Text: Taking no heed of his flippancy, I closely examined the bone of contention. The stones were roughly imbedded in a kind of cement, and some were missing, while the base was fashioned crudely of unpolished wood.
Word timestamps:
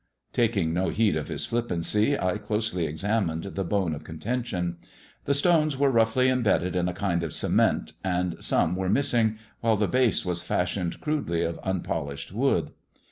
Taking 0.33 0.73
no 0.73 0.89
heed 0.89 1.15
of 1.15 1.27
his 1.27 1.45
flippancy, 1.45 2.17
I 2.19 2.39
closely 2.39 2.87
examined 2.87 3.43
the 3.43 3.63
bone 3.63 3.93
of 3.93 4.03
contention. 4.03 4.77
The 5.25 5.35
stones 5.35 5.77
were 5.77 5.91
roughly 5.91 6.27
imbedded 6.27 6.75
in 6.75 6.89
a 6.89 6.93
kind 6.93 7.21
of 7.21 7.33
cement, 7.33 7.93
and 8.03 8.35
some 8.43 8.75
were 8.75 8.89
missing, 8.89 9.37
while 9.59 9.77
the 9.77 9.87
base 9.87 10.25
was 10.25 10.41
fashioned 10.41 11.01
crudely 11.01 11.43
of 11.43 11.59
unpolished 11.61 12.31
wood. 12.33 12.71